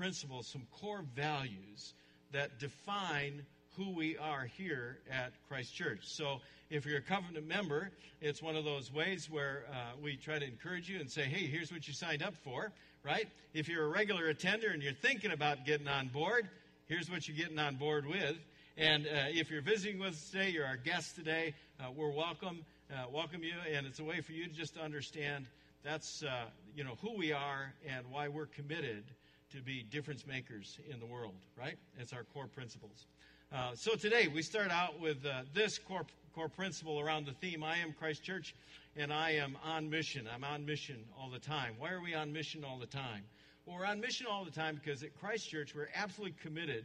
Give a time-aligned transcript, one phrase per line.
[0.00, 1.94] principles, some core values
[2.32, 3.44] that define
[3.76, 6.00] who we are here at Christ Church.
[6.02, 7.90] So, if you're a covenant member,
[8.20, 11.46] it's one of those ways where uh, we try to encourage you and say, hey,
[11.46, 12.72] here's what you signed up for,
[13.02, 13.26] right?
[13.52, 16.48] If you're a regular attender and you're thinking about getting on board,
[16.86, 18.36] here's what you're getting on board with.
[18.76, 22.64] And uh, if you're visiting with us today, you're our guest today, uh, we're welcome,
[22.92, 25.46] uh, welcome you, and it's a way for you to just understand
[25.82, 26.44] that's uh,
[26.76, 29.04] you know who we are and why we're committed
[29.50, 31.76] to be difference makers in the world, right?
[31.98, 33.06] It's our core principles.
[33.52, 37.64] Uh, so today we start out with uh, this core, core principle around the theme
[37.64, 38.54] I am Christ Church
[38.96, 40.28] and I am on mission.
[40.32, 41.74] I'm on mission all the time.
[41.78, 43.24] Why are we on mission all the time?
[43.66, 46.84] Well, we're on mission all the time because at Christ Church we're absolutely committed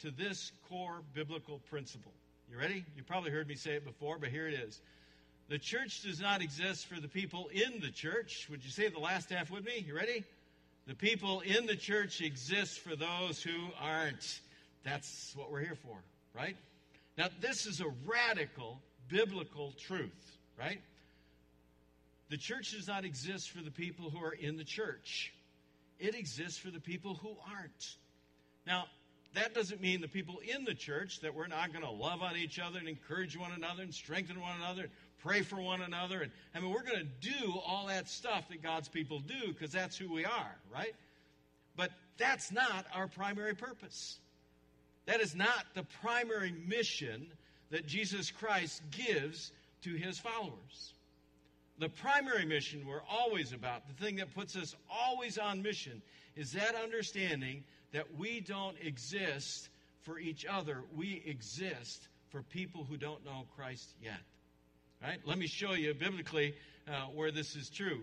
[0.00, 2.12] to this core biblical principle.
[2.50, 2.82] You ready?
[2.96, 4.80] You probably heard me say it before, but here it is.
[5.48, 8.48] The church does not exist for the people in the church.
[8.50, 9.84] Would you say the last half with me?
[9.86, 10.24] You ready?
[10.86, 14.40] The people in the church exist for those who aren't.
[14.84, 15.96] That's what we're here for,
[16.32, 16.56] right?
[17.18, 20.80] Now, this is a radical biblical truth, right?
[22.30, 25.32] The church does not exist for the people who are in the church,
[25.98, 27.96] it exists for the people who aren't.
[28.66, 28.84] Now,
[29.34, 32.36] that doesn't mean the people in the church that we're not going to love on
[32.36, 34.88] each other and encourage one another and strengthen one another
[35.26, 36.22] pray for one another.
[36.22, 39.72] And I mean, we're going to do all that stuff that God's people do because
[39.72, 40.94] that's who we are, right?
[41.74, 44.20] But that's not our primary purpose.
[45.06, 47.26] That is not the primary mission
[47.70, 49.50] that Jesus Christ gives
[49.82, 50.94] to his followers.
[51.80, 56.02] The primary mission we're always about, the thing that puts us always on mission,
[56.36, 59.70] is that understanding that we don't exist
[60.02, 60.82] for each other.
[60.94, 64.20] We exist for people who don't know Christ yet.
[65.02, 65.18] Right?
[65.24, 66.54] Let me show you biblically
[66.88, 68.00] uh, where this is true.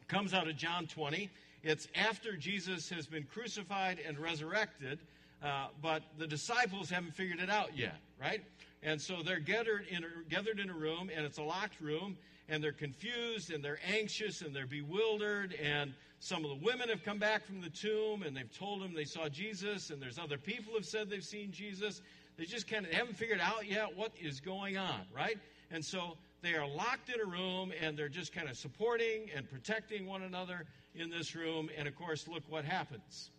[0.00, 1.30] It comes out of John 20.
[1.62, 4.98] It's after Jesus has been crucified and resurrected
[5.42, 8.42] uh, but the disciples haven't figured it out yet, right?
[8.82, 12.16] And so they're gathered in, a, gathered in a room, and it's a locked room,
[12.48, 17.04] and they're confused, and they're anxious, and they're bewildered, and some of the women have
[17.04, 20.38] come back from the tomb, and they've told them they saw Jesus, and there's other
[20.38, 22.00] people have said they've seen Jesus.
[22.38, 25.38] They just kind of haven't figured out yet what is going on, right?
[25.70, 29.48] And so they are locked in a room, and they're just kind of supporting and
[29.50, 33.30] protecting one another in this room, and of course, look what happens.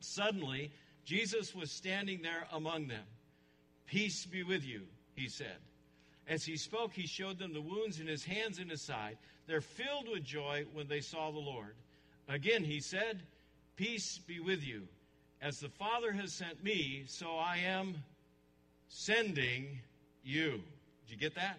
[0.00, 0.70] Suddenly,
[1.04, 3.04] Jesus was standing there among them.
[3.86, 4.82] Peace be with you,
[5.14, 5.56] he said.
[6.26, 9.18] As he spoke, he showed them the wounds in his hands and his side.
[9.46, 11.74] They're filled with joy when they saw the Lord.
[12.28, 13.20] Again, he said,
[13.76, 14.88] Peace be with you.
[15.42, 17.96] As the Father has sent me, so I am
[18.88, 19.78] sending
[20.22, 20.62] you.
[21.06, 21.58] Did you get that?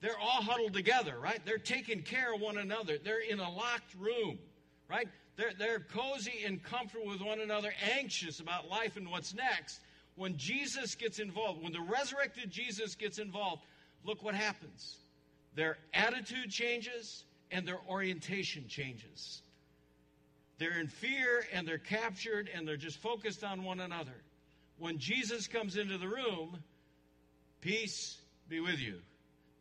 [0.00, 1.40] They're all huddled together, right?
[1.46, 2.98] They're taking care of one another.
[3.02, 4.38] They're in a locked room,
[4.88, 5.08] right?
[5.36, 9.80] They're, they're cozy and comfortable with one another, anxious about life and what's next.
[10.16, 13.62] When Jesus gets involved, when the resurrected Jesus gets involved,
[14.04, 14.98] look what happens.
[15.54, 19.42] Their attitude changes and their orientation changes.
[20.58, 24.22] They're in fear and they're captured and they're just focused on one another.
[24.78, 26.58] When Jesus comes into the room,
[27.60, 28.18] peace
[28.54, 29.00] be with you.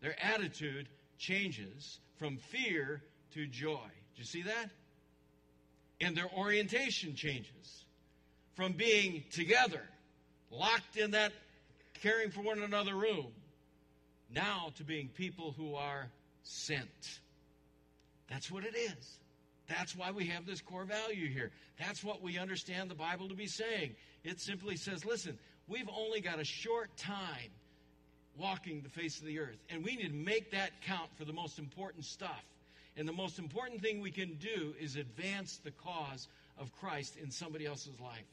[0.01, 0.87] Their attitude
[1.17, 3.01] changes from fear
[3.33, 3.89] to joy.
[4.15, 4.69] Do you see that?
[6.03, 7.85] and their orientation changes
[8.55, 9.81] from being together,
[10.51, 11.31] locked in that
[12.01, 13.27] caring for one another room,
[14.29, 16.09] now to being people who are
[16.43, 17.19] sent.
[18.29, 19.19] That's what it is.
[19.67, 21.51] That's why we have this core value here.
[21.79, 23.95] That's what we understand the Bible to be saying.
[24.23, 27.49] It simply says, listen, we've only got a short time
[28.38, 31.33] walking the face of the earth, and we need to make that count for the
[31.33, 32.44] most important stuff.
[32.97, 36.27] And the most important thing we can do is advance the cause
[36.59, 38.25] of Christ in somebody else's life.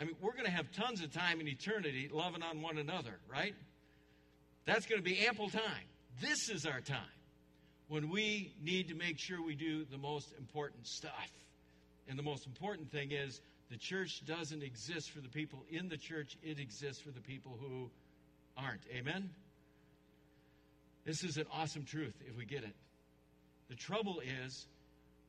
[0.00, 3.18] I mean, we're going to have tons of time in eternity loving on one another,
[3.30, 3.54] right?
[4.64, 5.86] That's going to be ample time.
[6.20, 6.98] This is our time
[7.88, 11.30] when we need to make sure we do the most important stuff.
[12.08, 13.40] And the most important thing is
[13.70, 17.58] the church doesn't exist for the people in the church, it exists for the people
[17.60, 17.90] who
[18.64, 18.82] aren't.
[18.94, 19.30] Amen?
[21.04, 22.74] This is an awesome truth if we get it.
[23.68, 24.66] The trouble is,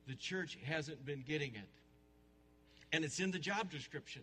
[0.06, 1.68] the church hasn't been getting it.
[2.92, 4.22] And it's in the job description.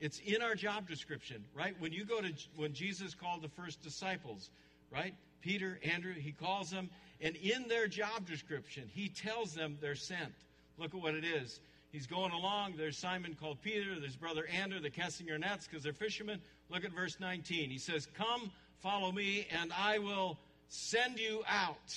[0.00, 1.74] It's in our job description, right?
[1.80, 4.50] When you go to, when Jesus called the first disciples,
[4.92, 5.14] right?
[5.40, 6.88] Peter, Andrew, he calls them,
[7.20, 10.34] and in their job description, he tells them they're sent.
[10.78, 11.60] Look at what it is.
[11.90, 12.74] He's going along.
[12.76, 13.98] There's Simon called Peter.
[13.98, 14.78] There's brother Andrew.
[14.78, 16.40] They're casting their nets because they're fishermen.
[16.70, 17.70] Look at verse 19.
[17.70, 18.50] He says, Come,
[18.80, 20.38] follow me, and I will
[20.68, 21.96] send you out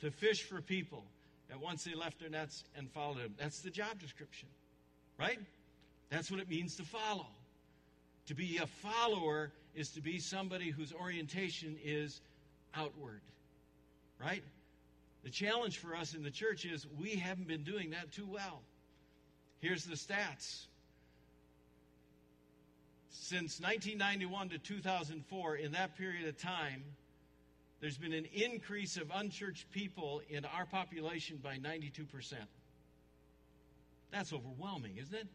[0.00, 1.04] to fish for people.
[1.50, 4.48] And once they left their nets and followed him, that's the job description.
[5.18, 5.38] right?
[6.10, 7.26] That's what it means to follow.
[8.26, 12.20] To be a follower is to be somebody whose orientation is
[12.74, 13.20] outward,
[14.22, 14.42] right?
[15.24, 18.60] The challenge for us in the church is we haven't been doing that too well.
[19.60, 20.66] Here's the stats.
[23.10, 26.84] Since 1991 to 2004, in that period of time,
[27.80, 32.34] there's been an increase of unchurched people in our population by 92%.
[34.12, 35.26] That's overwhelming, isn't it?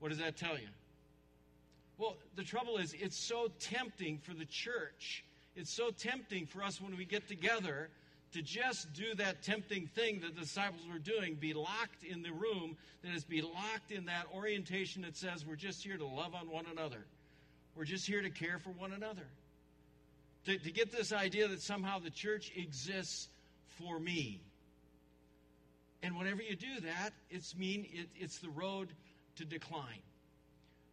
[0.00, 0.68] What does that tell you?
[1.98, 5.24] Well, the trouble is, it's so tempting for the church.
[5.56, 7.90] It's so tempting for us when we get together
[8.32, 12.32] to just do that tempting thing that the disciples were doing be locked in the
[12.32, 16.34] room, that is, be locked in that orientation that says we're just here to love
[16.34, 17.04] on one another.
[17.74, 19.26] We're just here to care for one another.
[20.46, 23.28] To, to get this idea that somehow the church exists
[23.78, 24.40] for me.
[26.02, 28.88] And whenever you do that, it's mean it, it's the road
[29.36, 30.02] to decline.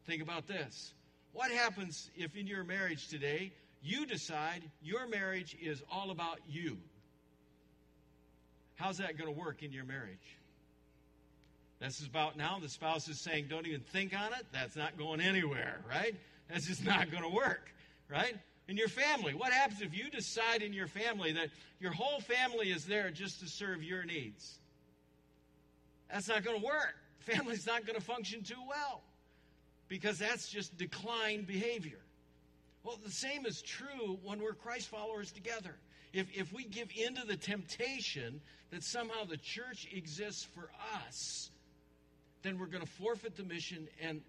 [0.06, 0.94] Think about this.
[1.34, 6.78] What happens if in your marriage today you decide your marriage is all about you?
[8.76, 10.38] How's that going to work in your marriage?
[11.80, 14.46] This is about now the spouse is saying, don't even think on it.
[14.52, 16.16] That's not going anywhere, right?
[16.50, 17.74] That's just not going to work,
[18.10, 18.36] right?
[18.68, 21.50] In your family, what happens if you decide in your family that
[21.80, 24.58] your whole family is there just to serve your needs?
[26.12, 26.96] That's not going to work.
[27.20, 29.02] Family's not going to function too well
[29.88, 32.00] because that's just declined behavior.
[32.84, 35.76] Well, the same is true when we're Christ followers together.
[36.16, 38.40] If, if we give in to the temptation
[38.72, 40.70] that somehow the church exists for
[41.04, 41.50] us,
[42.42, 44.22] then we're going to forfeit the mission and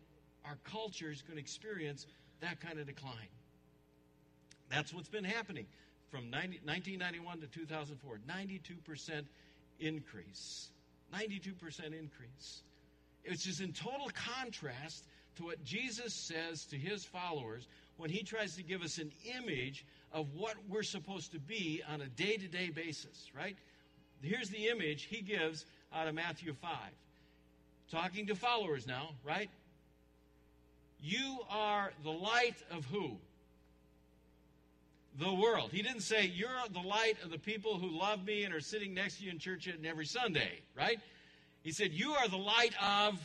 [0.45, 2.05] our culture is going to experience
[2.41, 3.31] that kind of decline.
[4.69, 5.67] That's what's been happening
[6.11, 9.25] from 90, 1991 to 2004 92%
[9.79, 10.71] increase.
[11.15, 12.63] 92% increase.
[13.29, 15.05] Which is in total contrast
[15.37, 19.85] to what Jesus says to his followers when he tries to give us an image
[20.17, 23.57] of what we're supposed to be on a day to day basis, right?
[24.23, 26.71] Here's the image he gives out of Matthew 5.
[27.91, 29.51] Talking to followers now, right?
[30.99, 33.19] You are the light of who?
[35.19, 35.71] The world.
[35.71, 38.95] He didn't say, You're the light of the people who love me and are sitting
[38.95, 40.99] next to you in church every Sunday, right?
[41.63, 43.21] He said, You are the light of,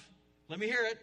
[0.49, 0.99] let me hear it,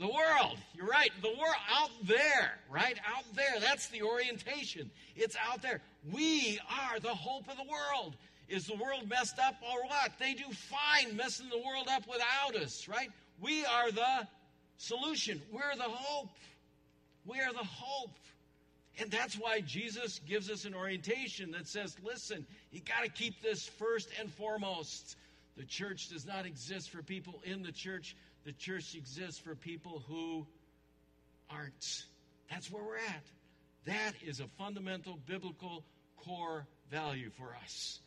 [0.00, 0.58] the world.
[0.74, 1.10] You're right.
[1.20, 2.98] The world out there, right?
[3.06, 3.60] Out there.
[3.60, 4.90] That's the orientation.
[5.14, 5.82] It's out there.
[6.10, 6.58] We
[6.90, 8.16] are the hope of the world.
[8.48, 10.12] Is the world messed up or what?
[10.18, 13.10] They do fine messing the world up without us, right?
[13.40, 14.26] We are the
[14.78, 15.40] solution.
[15.52, 16.30] We're the hope.
[17.26, 18.16] We are the hope.
[18.98, 23.40] And that's why Jesus gives us an orientation that says, listen, you got to keep
[23.42, 25.16] this first and foremost.
[25.56, 30.02] The church does not exist for people in the church, the church exists for people
[30.08, 30.46] who
[31.50, 32.04] aren't.
[32.50, 33.24] That's where we're at.
[33.86, 35.84] That is a fundamental biblical
[36.16, 38.00] core value for us.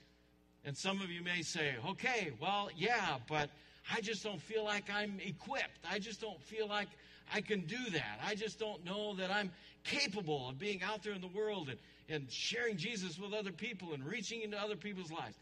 [0.65, 3.49] And some of you may say, okay, well, yeah, but
[3.93, 5.85] I just don't feel like I'm equipped.
[5.89, 6.87] I just don't feel like
[7.33, 8.19] I can do that.
[8.25, 9.51] I just don't know that I'm
[9.83, 13.93] capable of being out there in the world and, and sharing Jesus with other people
[13.93, 15.35] and reaching into other people's lives.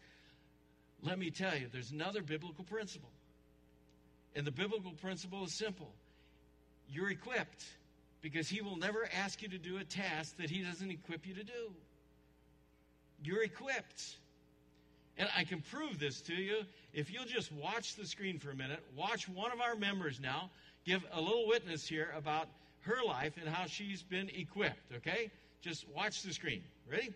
[1.02, 3.10] Let me tell you, there's another biblical principle.
[4.34, 5.92] And the biblical principle is simple
[6.88, 7.64] you're equipped
[8.20, 11.34] because he will never ask you to do a task that he doesn't equip you
[11.34, 11.72] to do.
[13.24, 14.16] You're equipped.
[15.18, 18.54] And I can prove this to you if you'll just watch the screen for a
[18.54, 18.80] minute.
[18.96, 20.50] Watch one of our members now
[20.84, 22.48] give a little witness here about
[22.80, 25.30] her life and how she's been equipped, okay?
[25.60, 26.62] Just watch the screen.
[26.90, 27.12] Ready?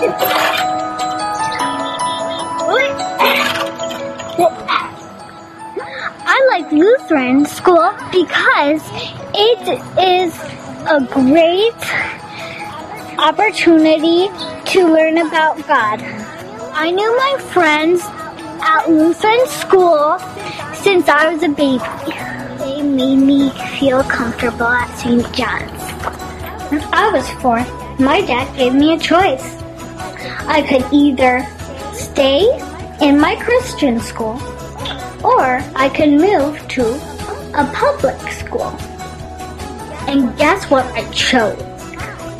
[0.00, 0.04] I
[6.52, 8.80] like Lutheran school because
[9.34, 10.38] it is
[10.86, 11.74] a great
[13.18, 14.28] opportunity
[14.66, 16.00] to learn about God.
[16.74, 18.02] I knew my friends
[18.62, 20.16] at Lutheran school
[20.74, 21.82] since I was a baby.
[22.58, 23.50] They made me
[23.80, 25.32] feel comfortable at St.
[25.32, 25.72] John's.
[26.70, 27.58] When I was four,
[27.98, 29.57] my dad gave me a choice.
[30.48, 31.46] I could either
[31.92, 32.40] stay
[33.02, 34.40] in my Christian school
[35.22, 36.94] or I could move to
[37.54, 38.74] a public school.
[40.08, 41.62] And guess what I chose?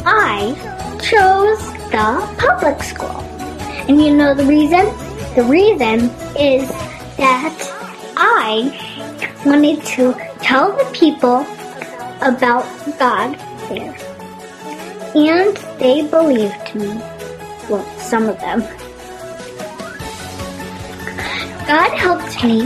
[0.06, 0.56] I
[1.02, 1.60] chose
[1.90, 3.20] the public school.
[3.88, 4.86] And you know the reason?
[5.34, 6.66] The reason is
[7.18, 7.54] that
[8.16, 8.72] I
[9.44, 11.40] wanted to tell the people
[12.22, 12.64] about
[12.98, 13.36] God
[13.68, 13.94] there.
[15.14, 17.17] And they believed me.
[17.68, 18.60] Well, some of them.
[21.66, 22.62] God helped me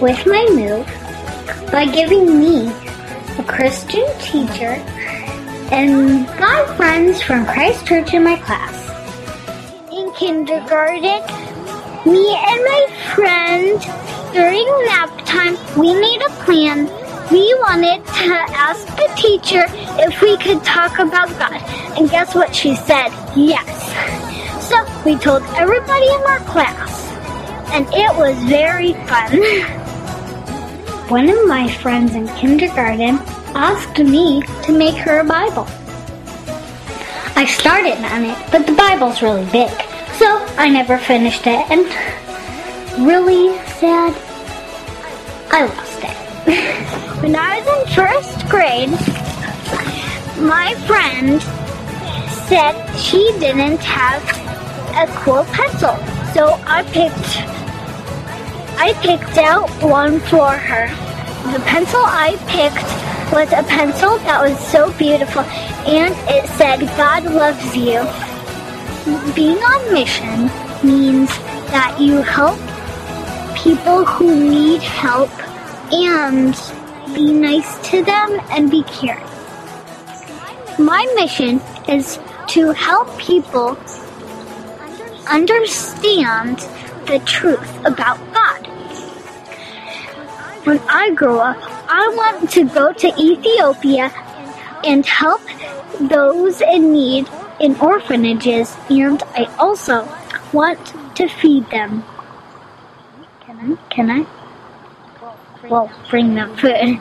[0.00, 2.68] with my move by giving me
[3.38, 4.82] a Christian teacher
[5.70, 8.86] and five friends from Christ Church in my class.
[9.92, 11.20] In kindergarten,
[12.10, 13.78] me and my friend,
[14.32, 16.86] during nap time, we made a plan.
[17.30, 19.64] We wanted to ask the teacher
[20.00, 21.60] if we could talk about God.
[21.98, 23.10] And guess what she said?
[23.36, 23.85] Yes.
[24.68, 27.06] So we told everybody in our class
[27.70, 29.30] and it was very fun.
[31.08, 33.18] One of my friends in kindergarten
[33.54, 35.68] asked me to make her a Bible.
[37.36, 39.70] I started on it, but the Bible's really big,
[40.18, 40.26] so
[40.58, 41.86] I never finished it, and
[43.06, 44.16] really sad,
[45.52, 47.22] I lost it.
[47.22, 48.90] when I was in first grade,
[50.44, 51.40] my friend
[52.48, 54.45] said she didn't have
[54.96, 55.94] a cool pencil,
[56.32, 57.56] so I picked
[58.78, 60.88] I picked out one for her.
[61.52, 67.24] The pencil I picked was a pencil that was so beautiful and it said, God
[67.24, 68.04] loves you.
[69.34, 70.50] Being on mission
[70.86, 71.28] means
[71.72, 72.58] that you help
[73.56, 75.30] people who need help
[75.92, 76.54] and
[77.14, 79.24] be nice to them and be caring.
[80.78, 83.76] My mission is to help people
[85.28, 86.58] understand
[87.06, 88.66] the truth about God.
[90.64, 91.56] When I grow up,
[91.88, 94.12] I want to go to Ethiopia
[94.84, 95.40] and help
[96.00, 97.28] those in need
[97.60, 100.08] in orphanages, and I also
[100.52, 102.04] want to feed them.
[103.40, 103.94] Can I?
[103.94, 104.26] Can I?
[105.68, 107.00] Well, bring them food.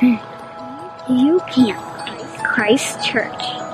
[1.08, 1.78] You can't.
[2.42, 3.65] Christ Church.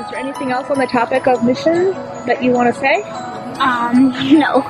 [0.00, 1.90] Is there anything else on the topic of mission
[2.26, 3.02] that you want to say?
[3.60, 4.08] Um,
[4.38, 4.60] no.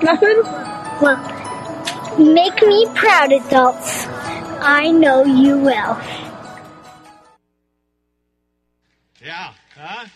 [0.00, 0.42] Nothing?
[1.02, 1.18] Well,
[2.18, 4.06] make me proud, adults.
[4.64, 5.98] I know you will.
[9.24, 10.06] Yeah, huh?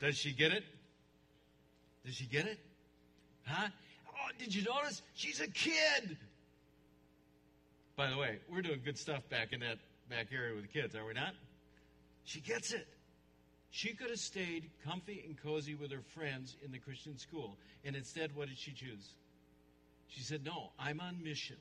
[0.00, 0.64] Does she get it?
[2.04, 2.58] Does she get it?
[3.46, 3.68] Huh?
[4.08, 5.02] Oh, did you notice?
[5.14, 6.16] She's a kid.
[7.96, 9.78] By the way, we're doing good stuff back in that
[10.10, 11.32] back area with the kids, are we not?
[12.24, 12.86] She gets it.
[13.70, 17.56] She could have stayed comfy and cozy with her friends in the Christian school.
[17.84, 19.14] And instead, what did she choose?
[20.08, 21.56] She said, No, I'm on mission.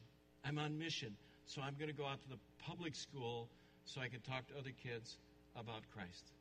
[0.45, 1.15] I'm on mission.
[1.45, 3.49] So I'm going to go out to the public school
[3.85, 5.17] so I can talk to other kids
[5.55, 6.31] about Christ.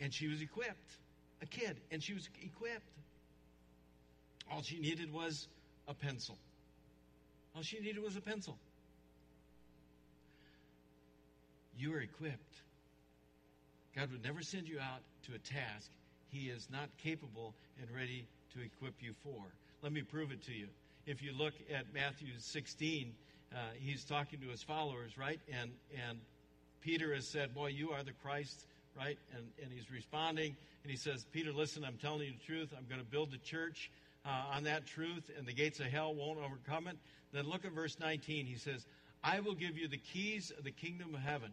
[0.00, 0.96] And she was equipped,
[1.42, 2.90] a kid, and she was equipped.
[4.50, 5.46] All she needed was
[5.88, 6.36] a pencil.
[7.54, 8.56] All she needed was a pencil.
[11.76, 12.54] You are equipped.
[13.96, 15.90] God would never send you out to a task
[16.28, 19.42] He is not capable and ready to equip you for.
[19.82, 20.68] Let me prove it to you.
[21.06, 23.12] If you look at Matthew 16,
[23.52, 25.40] uh, he's talking to his followers, right?
[25.60, 25.70] And
[26.08, 26.18] and
[26.82, 28.66] Peter has said, "Boy, you are the Christ."
[28.96, 29.18] Right?
[29.36, 32.74] And, and he's responding, and he says, Peter, listen, I'm telling you the truth.
[32.76, 33.90] I'm going to build the church
[34.24, 36.96] uh, on that truth, and the gates of hell won't overcome it.
[37.32, 38.46] Then look at verse 19.
[38.46, 38.84] He says,
[39.22, 41.50] I will give you the keys of the kingdom of heaven.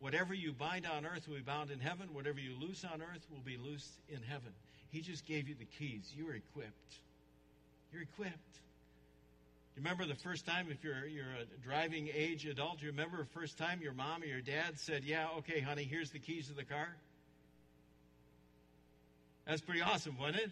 [0.00, 2.08] Whatever you bind on earth will be bound in heaven.
[2.12, 4.52] Whatever you loose on earth will be loosed in heaven.
[4.90, 6.12] He just gave you the keys.
[6.16, 6.96] You're equipped.
[7.92, 8.60] You're equipped.
[9.76, 13.40] You remember the first time, if you're you're a driving age adult, you remember the
[13.40, 16.54] first time your mom or your dad said, "Yeah, okay, honey, here's the keys to
[16.54, 16.94] the car."
[19.46, 20.50] That's pretty awesome, wasn't it?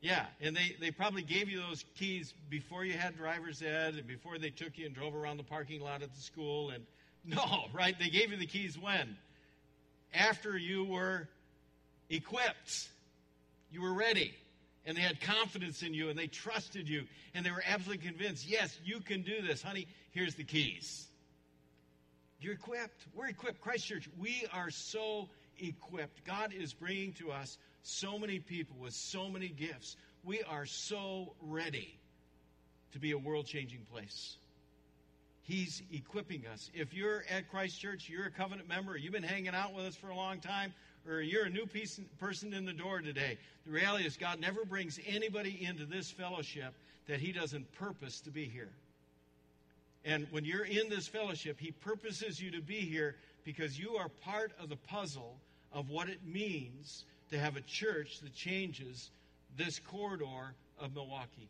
[0.00, 4.06] Yeah, and they, they probably gave you those keys before you had driver's ed and
[4.06, 6.70] before they took you and drove around the parking lot at the school.
[6.70, 6.84] And
[7.24, 7.98] no, right?
[7.98, 9.16] They gave you the keys when?
[10.14, 11.28] After you were
[12.08, 12.88] equipped,
[13.70, 14.32] you were ready,
[14.86, 18.48] and they had confidence in you and they trusted you and they were absolutely convinced,
[18.48, 19.86] yes, you can do this, honey.
[20.12, 21.06] Here's the keys.
[22.40, 23.04] You're equipped.
[23.14, 23.60] We're equipped.
[23.60, 25.28] Christ Church, we are so
[25.58, 26.24] equipped.
[26.24, 29.96] God is bringing to us so many people with so many gifts.
[30.24, 31.98] We are so ready
[32.92, 34.36] to be a world changing place.
[35.42, 36.70] He's equipping us.
[36.74, 39.96] If you're at Christ Church, you're a covenant member, you've been hanging out with us
[39.96, 40.74] for a long time,
[41.08, 44.64] or you're a new piece, person in the door today, the reality is God never
[44.64, 46.74] brings anybody into this fellowship
[47.06, 48.68] that He doesn't purpose to be here.
[50.04, 54.08] And when you're in this fellowship, He purposes you to be here because you are
[54.08, 55.36] part of the puzzle
[55.72, 59.10] of what it means to have a church that changes
[59.56, 61.48] this corridor of Milwaukee.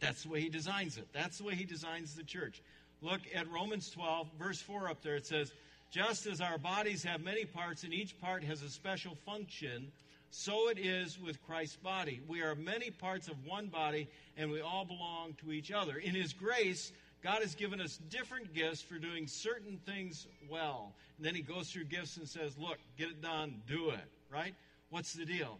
[0.00, 1.08] That's the way he designs it.
[1.12, 2.62] That's the way he designs the church.
[3.02, 5.16] Look at Romans 12, verse 4 up there.
[5.16, 5.52] It says,
[5.90, 9.90] Just as our bodies have many parts and each part has a special function,
[10.30, 12.20] so it is with Christ's body.
[12.28, 15.96] We are many parts of one body and we all belong to each other.
[15.96, 20.92] In His grace, God has given us different gifts for doing certain things well.
[21.16, 24.54] And then He goes through gifts and says, Look, get it done, do it, right?
[24.96, 25.58] What's the deal?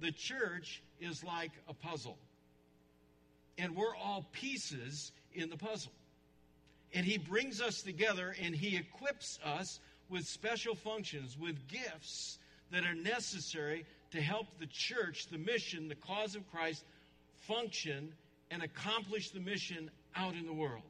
[0.00, 2.18] The church is like a puzzle,
[3.58, 5.92] and we're all pieces in the puzzle.
[6.92, 12.38] And He brings us together and He equips us with special functions, with gifts
[12.72, 16.82] that are necessary to help the church, the mission, the cause of Christ
[17.46, 18.12] function
[18.50, 20.82] and accomplish the mission out in the world.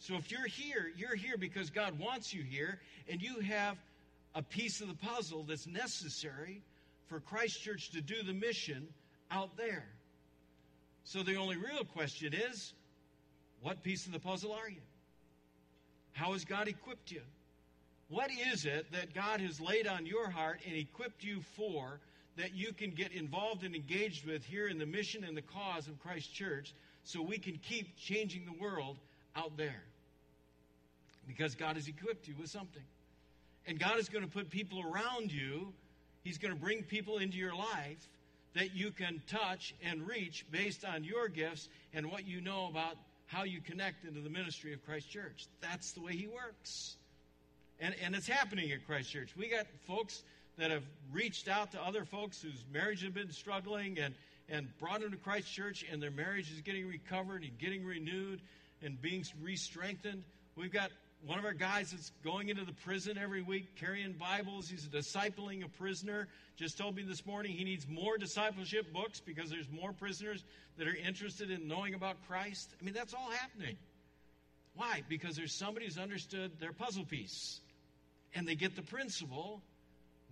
[0.00, 2.78] So if you're here, you're here because God wants you here,
[3.10, 3.78] and you have
[4.34, 6.62] a piece of the puzzle that's necessary
[7.08, 8.86] for Christ Church to do the mission
[9.30, 9.84] out there.
[11.04, 12.72] So the only real question is
[13.62, 14.80] what piece of the puzzle are you?
[16.12, 17.22] How has God equipped you?
[18.08, 22.00] What is it that God has laid on your heart and equipped you for
[22.36, 25.88] that you can get involved and engaged with here in the mission and the cause
[25.88, 26.72] of Christ Church
[27.04, 28.96] so we can keep changing the world
[29.36, 29.82] out there?
[31.26, 32.82] Because God has equipped you with something.
[33.68, 35.74] And God is going to put people around you,
[36.24, 38.08] He's going to bring people into your life
[38.54, 42.96] that you can touch and reach based on your gifts and what you know about
[43.26, 45.46] how you connect into the ministry of Christ Church.
[45.60, 46.96] That's the way He works.
[47.78, 49.34] And, and it's happening at Christ Church.
[49.36, 50.22] We got folks
[50.56, 50.82] that have
[51.12, 54.14] reached out to other folks whose marriage have been struggling and,
[54.48, 58.40] and brought them to Christ Church, and their marriage is getting recovered and getting renewed
[58.82, 60.24] and being re strengthened.
[60.56, 60.90] We've got
[61.26, 64.68] one of our guys that's going into the prison every week carrying Bibles.
[64.68, 66.28] He's discipling a prisoner.
[66.56, 70.44] Just told me this morning he needs more discipleship books because there's more prisoners
[70.76, 72.74] that are interested in knowing about Christ.
[72.80, 73.76] I mean, that's all happening.
[74.74, 75.02] Why?
[75.08, 77.60] Because there's somebody who's understood their puzzle piece
[78.34, 79.60] and they get the principle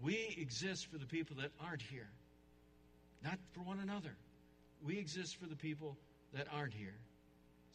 [0.03, 2.09] we exist for the people that aren't here,
[3.25, 4.15] not for one another.
[4.85, 5.97] We exist for the people
[6.35, 6.95] that aren't here.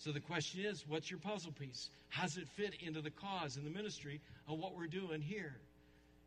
[0.01, 1.91] So the question is, what's your puzzle piece?
[2.09, 5.57] How does it fit into the cause and the ministry of what we're doing here?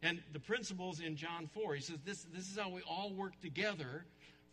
[0.01, 3.33] And the principles in John 4, he says this, this is how we all work
[3.43, 4.05] together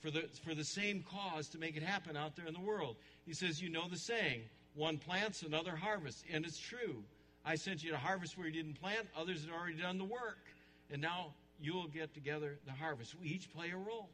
[0.02, 2.96] for the, for the same cause to make it happen out there in the world.
[3.28, 4.42] He says, You know the saying,
[4.74, 6.24] one plants, another harvests.
[6.34, 7.04] And it's true.
[7.46, 10.48] I sent you to harvest where you didn't plant, others had already done the work.
[10.90, 13.14] And now you'll get together the harvest.
[13.22, 14.10] We each play a role,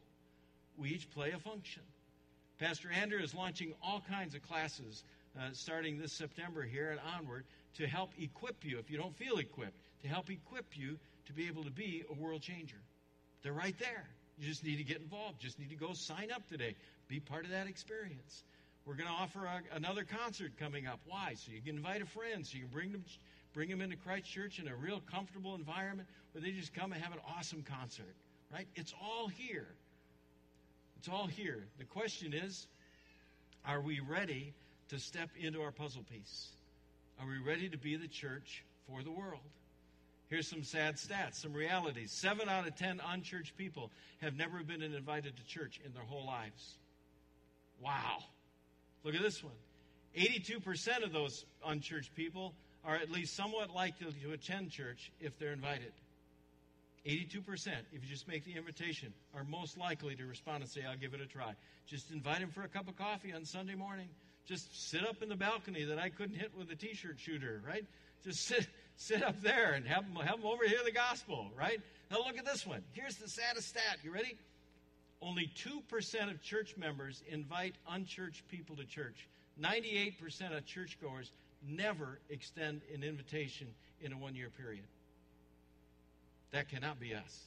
[0.77, 1.83] we each play a function.
[2.59, 5.03] Pastor Andrew is launching all kinds of classes
[5.39, 9.37] uh, starting this September here and onward to help equip you, if you don't feel
[9.37, 12.77] equipped, to help equip you to be able to be a world changer.
[13.43, 14.05] They're right there.
[14.39, 15.39] You just need to get involved.
[15.39, 16.75] Just need to go sign up today.
[17.07, 18.43] Be part of that experience.
[18.85, 20.99] We're going to offer a, another concert coming up.
[21.05, 21.35] Why?
[21.35, 23.03] So you can invite a friend, so you can bring them,
[23.53, 27.01] bring them into Christ Church in a real comfortable environment where they just come and
[27.03, 28.15] have an awesome concert.
[28.51, 28.67] Right?
[28.75, 29.67] It's all here.
[30.97, 31.67] It's all here.
[31.77, 32.67] The question is,
[33.65, 34.53] are we ready
[34.89, 36.49] to step into our puzzle piece?
[37.19, 39.41] Are we ready to be the church for the world?
[40.29, 42.11] Here's some sad stats, some realities.
[42.11, 46.25] Seven out of ten unchurched people have never been invited to church in their whole
[46.25, 46.77] lives.
[47.81, 48.17] Wow.
[49.03, 49.53] Look at this one
[50.17, 55.53] 82% of those unchurched people are at least somewhat likely to attend church if they're
[55.53, 55.93] invited.
[57.07, 60.97] 82%, if you just make the invitation, are most likely to respond and say, I'll
[60.97, 61.53] give it a try.
[61.85, 64.09] Just invite them for a cup of coffee on Sunday morning.
[64.45, 67.61] Just sit up in the balcony that I couldn't hit with a t shirt shooter,
[67.65, 67.85] right?
[68.25, 68.67] Just sit,
[68.97, 71.79] sit up there and have them, have them overhear the gospel, right?
[72.11, 72.81] Now look at this one.
[72.91, 73.99] Here's the saddest stat.
[74.03, 74.37] You ready?
[75.21, 79.27] Only 2% of church members invite unchurched people to church.
[79.59, 81.31] 98% of churchgoers
[81.67, 83.67] never extend an invitation
[84.01, 84.83] in a one year period.
[86.51, 87.45] That cannot be us.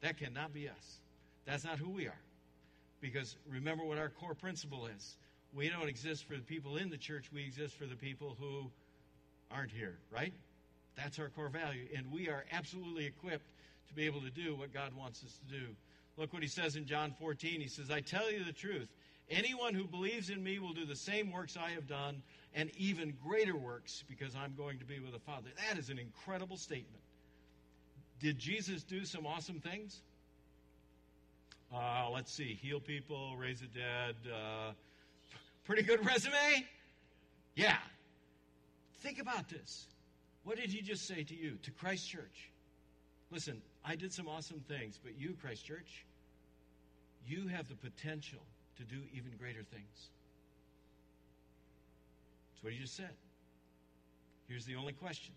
[0.00, 0.98] That cannot be us.
[1.46, 2.20] That's not who we are.
[3.00, 5.16] Because remember what our core principle is
[5.54, 8.70] we don't exist for the people in the church, we exist for the people who
[9.50, 10.32] aren't here, right?
[10.96, 11.86] That's our core value.
[11.96, 13.48] And we are absolutely equipped
[13.88, 15.66] to be able to do what God wants us to do.
[16.16, 17.60] Look what he says in John 14.
[17.60, 18.88] He says, I tell you the truth.
[19.30, 22.22] Anyone who believes in me will do the same works I have done
[22.54, 25.48] and even greater works because I'm going to be with the Father.
[25.68, 27.02] That is an incredible statement.
[28.20, 30.00] Did Jesus do some awesome things?
[31.72, 32.58] Uh, let's see.
[32.60, 34.16] Heal people, raise the dead.
[34.26, 34.72] Uh,
[35.64, 36.66] pretty good resume?
[37.54, 37.76] Yeah.
[39.00, 39.86] Think about this.
[40.44, 42.50] What did he just say to you, to Christ Church?
[43.30, 46.04] Listen, I did some awesome things, but you, Christ Church,
[47.26, 48.40] you have the potential
[48.78, 50.08] to do even greater things.
[52.50, 53.12] That's what he just said.
[54.48, 55.34] Here's the only question.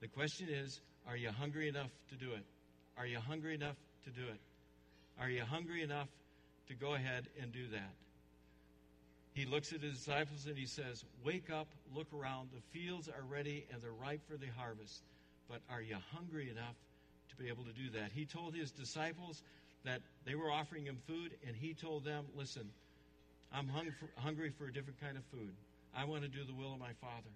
[0.00, 2.44] The question is, are you hungry enough to do it?
[2.96, 4.40] Are you hungry enough to do it?
[5.20, 6.08] Are you hungry enough
[6.68, 7.90] to go ahead and do that?
[9.34, 12.50] He looks at his disciples and he says, Wake up, look around.
[12.52, 15.02] The fields are ready and they're ripe for the harvest.
[15.48, 16.76] But are you hungry enough
[17.30, 18.12] to be able to do that?
[18.14, 19.42] He told his disciples
[19.84, 22.70] that they were offering him food, and he told them, Listen,
[23.52, 25.52] I'm hung for, hungry for a different kind of food.
[25.96, 27.30] I want to do the will of my Father.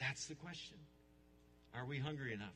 [0.00, 0.76] That's the question.
[1.74, 2.48] Are we hungry enough?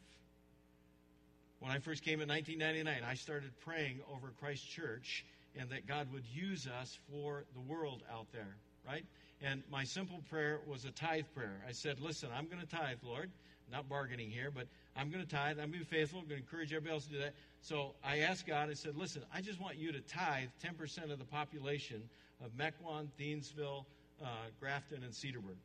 [1.65, 5.25] When I first came in 1999, I started praying over Christ Church
[5.59, 8.55] and that God would use us for the world out there,
[8.87, 9.07] right?
[9.41, 11.63] And my simple prayer was a tithe prayer.
[11.67, 13.31] I said, Listen, I'm going to tithe, Lord.
[13.73, 15.53] Not bargaining here, but I'm going to tithe.
[15.53, 16.19] I'm going to be faithful.
[16.19, 17.33] I'm going to encourage everybody else to do that.
[17.63, 21.19] So I asked God, I said, Listen, I just want you to tithe 10% of
[21.19, 22.03] the population
[22.45, 23.87] of Mequon, Thiensville,
[24.23, 24.27] uh,
[24.61, 25.57] Grafton, and Cedarburg.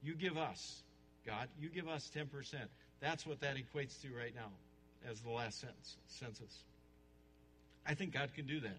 [0.00, 0.84] You give us,
[1.26, 2.54] God, you give us 10%.
[3.00, 4.52] That's what that equates to right now
[5.10, 6.64] as the last sentence, census.
[7.86, 8.78] I think God can do that.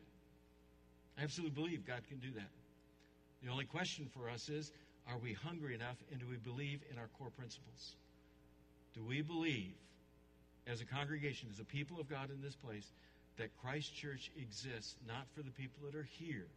[1.18, 2.50] I absolutely believe God can do that.
[3.44, 4.72] The only question for us is
[5.08, 7.96] are we hungry enough and do we believe in our core principles?
[8.96, 9.74] Do we believe,
[10.68, 12.92] as a congregation, as a people of God in this place,
[13.38, 16.48] that Christ Church exists not for the people that are here,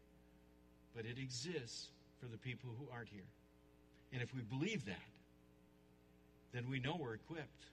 [0.95, 1.89] but it exists
[2.21, 3.29] for the people who aren't here?
[4.13, 4.97] And if we believe that,
[6.53, 7.65] then we know we're equipped.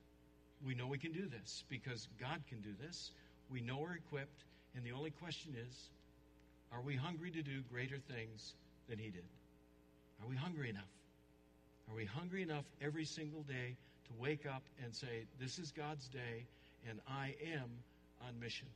[0.65, 3.11] We know we can do this because God can do this.
[3.49, 4.43] We know we're equipped.
[4.75, 5.89] And the only question is
[6.71, 8.53] are we hungry to do greater things
[8.89, 9.25] than He did?
[10.21, 10.83] Are we hungry enough?
[11.89, 16.07] Are we hungry enough every single day to wake up and say, This is God's
[16.07, 16.45] day,
[16.89, 17.69] and I am
[18.27, 18.67] on mission?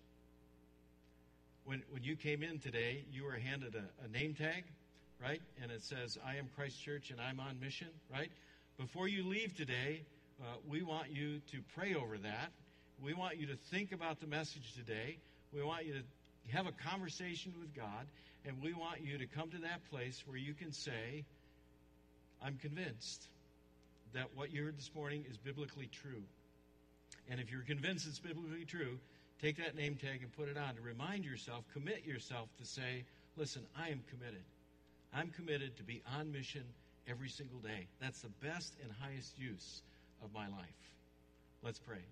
[1.66, 4.64] When, when you came in today, you were handed a, a name tag,
[5.22, 5.42] right?
[5.62, 8.32] And it says, I am Christ Church and I'm on mission, right?
[8.78, 10.04] Before you leave today,
[10.42, 12.52] uh, we want you to pray over that.
[13.02, 15.18] We want you to think about the message today.
[15.54, 18.06] We want you to have a conversation with God,
[18.46, 21.26] and we want you to come to that place where you can say,
[22.42, 23.28] I'm convinced
[24.14, 26.24] that what you heard this morning is biblically true.
[27.30, 29.00] And if you're convinced it's biblically true,
[29.42, 33.04] take that name tag and put it on to remind yourself, commit yourself to say,
[33.36, 34.44] listen, I am committed.
[35.14, 36.64] I'm committed to be on mission
[37.08, 37.88] every single day.
[38.00, 39.82] That's the best and highest use
[40.24, 40.92] of my life.
[41.64, 42.04] Let's pray.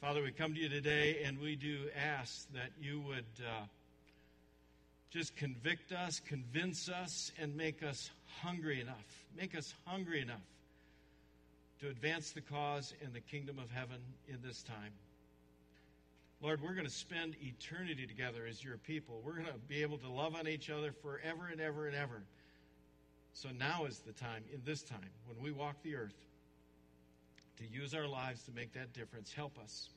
[0.00, 3.64] Father, we come to you today and we do ask that you would uh,
[5.10, 8.10] just convict us, convince us, and make us
[8.42, 8.96] hungry enough.
[9.36, 10.40] Make us hungry enough
[11.80, 14.92] to advance the cause and the kingdom of heaven in this time.
[16.42, 19.20] Lord, we're going to spend eternity together as your people.
[19.24, 22.22] We're going to be able to love on each other forever and ever and ever.
[23.32, 26.16] So now is the time, in this time, when we walk the earth,
[27.60, 29.32] to use our lives to make that difference.
[29.32, 29.88] Help us.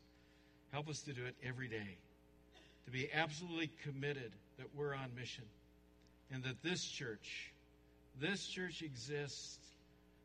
[0.72, 1.98] Help us to do it every day.
[2.86, 5.46] To be absolutely committed that we're on mission
[6.32, 7.54] and that this church,
[8.20, 9.60] this church exists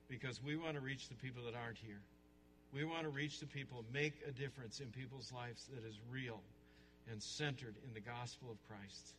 [0.09, 2.01] because we want to reach the people that aren't here.
[2.73, 6.41] We want to reach the people, make a difference in people's lives that is real
[7.11, 9.15] and centered in the gospel of Christ.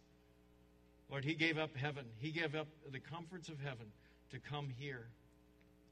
[1.10, 2.06] Lord, He gave up heaven.
[2.20, 3.88] He gave up the comforts of heaven
[4.32, 5.08] to come here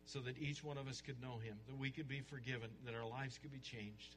[0.06, 2.94] so that each one of us could know Him, that we could be forgiven, that
[2.96, 4.16] our lives could be changed.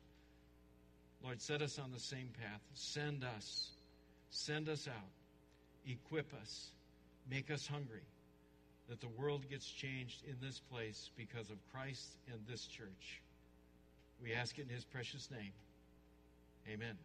[1.22, 2.60] Lord, set us on the same path.
[2.74, 3.70] Send us.
[4.30, 5.10] Send us out.
[5.86, 6.70] Equip us.
[7.28, 8.02] Make us hungry
[8.88, 13.22] that the world gets changed in this place because of Christ and this church.
[14.22, 15.52] We ask it in His precious name.
[16.68, 16.96] Amen.